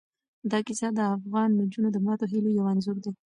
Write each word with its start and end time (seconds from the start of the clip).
دا 0.51 0.59
کیسه 0.67 0.87
د 0.97 0.99
افغان 1.15 1.49
نجونو 1.59 1.89
د 1.91 1.97
ماتو 2.05 2.25
هیلو 2.31 2.49
یو 2.57 2.65
انځور 2.73 2.97
دی. 3.03 3.11